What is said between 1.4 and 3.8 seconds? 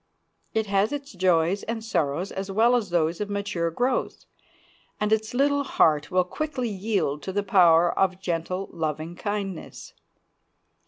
and sorrows as well as those of mature